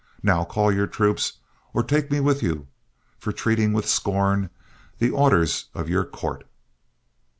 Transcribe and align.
Now 0.23 0.43
call 0.45 0.71
your 0.71 0.87
troops, 0.87 1.33
or 1.75 1.83
take 1.83 2.09
me 2.09 2.19
with 2.19 2.41
you 2.41 2.65
for 3.19 3.31
treating 3.31 3.71
with 3.71 3.87
scorn 3.87 4.49
the 4.97 5.11
orders 5.11 5.65
of 5.75 5.89
your 5.89 6.05
court." 6.05 6.43